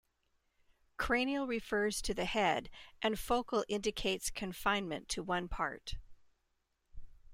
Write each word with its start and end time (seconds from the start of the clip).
Cranial 0.97 1.45
refers 1.45 2.01
to 2.01 2.15
the 2.15 2.25
head 2.25 2.71
and 3.03 3.19
focal 3.19 3.63
indicates 3.67 4.31
confinement 4.31 5.07
to 5.09 5.21
one 5.21 5.47
part. 5.47 5.93